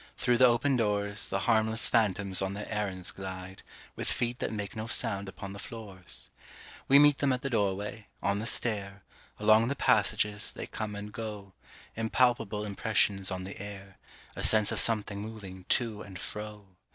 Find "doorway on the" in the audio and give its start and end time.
7.51-8.47